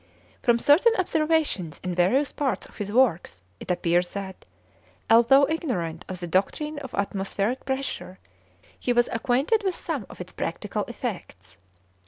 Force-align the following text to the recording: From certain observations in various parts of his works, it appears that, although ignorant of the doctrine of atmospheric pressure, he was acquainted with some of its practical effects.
From 0.41 0.57
certain 0.57 0.93
observations 0.97 1.79
in 1.83 1.93
various 1.93 2.31
parts 2.31 2.65
of 2.65 2.77
his 2.77 2.91
works, 2.91 3.43
it 3.59 3.69
appears 3.69 4.13
that, 4.15 4.47
although 5.11 5.47
ignorant 5.47 6.05
of 6.09 6.19
the 6.19 6.25
doctrine 6.25 6.79
of 6.79 6.95
atmospheric 6.95 7.65
pressure, 7.65 8.17
he 8.79 8.93
was 8.93 9.09
acquainted 9.11 9.61
with 9.63 9.75
some 9.75 10.07
of 10.09 10.19
its 10.19 10.33
practical 10.33 10.85
effects. 10.85 11.59